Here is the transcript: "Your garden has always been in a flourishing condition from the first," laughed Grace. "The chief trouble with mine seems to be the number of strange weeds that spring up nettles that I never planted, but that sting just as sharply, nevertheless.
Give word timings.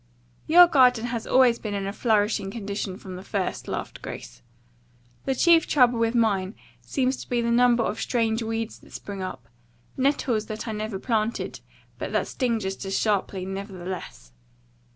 "Your 0.47 0.65
garden 0.65 1.05
has 1.05 1.27
always 1.27 1.59
been 1.59 1.75
in 1.75 1.85
a 1.85 1.93
flourishing 1.93 2.49
condition 2.49 2.97
from 2.97 3.17
the 3.17 3.23
first," 3.23 3.67
laughed 3.67 4.01
Grace. 4.01 4.41
"The 5.25 5.35
chief 5.35 5.67
trouble 5.67 5.99
with 5.99 6.15
mine 6.15 6.55
seems 6.81 7.17
to 7.17 7.29
be 7.29 7.39
the 7.39 7.51
number 7.51 7.83
of 7.83 8.01
strange 8.01 8.41
weeds 8.41 8.79
that 8.79 8.93
spring 8.93 9.21
up 9.21 9.47
nettles 9.95 10.47
that 10.47 10.67
I 10.67 10.71
never 10.71 10.97
planted, 10.97 11.59
but 11.99 12.11
that 12.13 12.25
sting 12.27 12.59
just 12.59 12.83
as 12.83 12.97
sharply, 12.97 13.45
nevertheless. 13.45 14.31